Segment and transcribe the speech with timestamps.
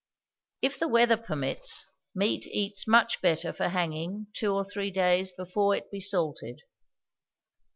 [0.63, 5.75] If the weather permits, meat eats much better for hanging two or three days before
[5.75, 6.61] it be salted.